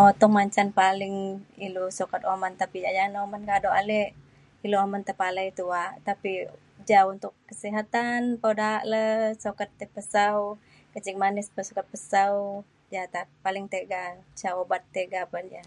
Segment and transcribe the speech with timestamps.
[0.00, 1.16] um tau majan paling
[1.98, 4.00] sukat ilu kuman tapi ja jana uman kado ale
[4.64, 6.32] ilu uman tepalai tuak tapi
[6.90, 9.04] ja untuk kesihatan kuda le
[9.44, 10.36] sukat tai pesau
[10.92, 12.34] kencing manis pa sukat pesau
[12.94, 14.02] ja ta paling tiga
[14.40, 15.62] sau ubat tiga pa ja